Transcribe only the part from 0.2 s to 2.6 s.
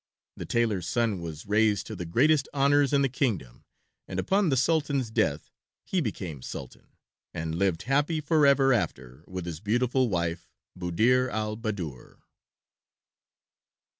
The tailor's son was raised to the greatest